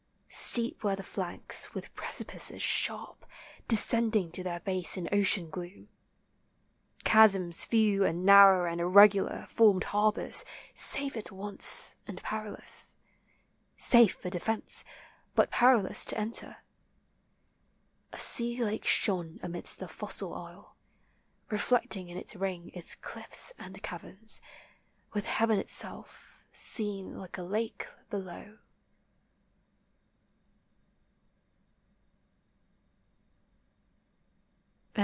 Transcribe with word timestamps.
Steep 0.51 0.81
were 0.81 0.95
the 0.95 1.03
flanks, 1.03 1.73
with 1.73 1.93
precipices 1.93 2.61
sharp, 2.61 3.25
398 3.67 3.67
POEMS 3.67 3.67
OF 3.67 3.67
NATURE. 3.67 3.67
Descending 3.67 4.31
to 4.31 4.43
their 4.45 4.59
base 4.61 4.95
in 4.97 5.09
ocean 5.11 5.49
gloom. 5.49 5.89
Chasms 7.03 7.65
few 7.65 8.05
and 8.05 8.25
narrow 8.25 8.63
and 8.65 8.79
irregular 8.79 9.45
Formed 9.49 9.83
harbors, 9.83 10.45
safe 10.73 11.17
at 11.17 11.33
once 11.33 11.97
and 12.07 12.23
perilous,— 12.23 12.95
Safe 13.75 14.13
for 14.13 14.29
defence, 14.29 14.85
but 15.35 15.51
perilous 15.51 16.05
to 16.05 16.17
enter. 16.17 16.57
A 18.13 18.19
sea 18.19 18.63
lake 18.63 18.85
shone 18.85 19.37
amidst 19.43 19.79
the 19.79 19.89
fossil 19.89 20.33
isle, 20.33 20.77
Reflecting 21.49 22.07
in 22.07 22.17
a 22.17 22.39
ring 22.39 22.71
its 22.73 22.95
cliffs 22.95 23.51
and 23.59 23.83
caverns, 23.83 24.41
With 25.11 25.25
heaven 25.25 25.59
itself 25.59 26.39
seen 26.53 27.17
like 27.17 27.37
a 27.37 27.43
lake 27.43 27.85
below. 28.09 28.59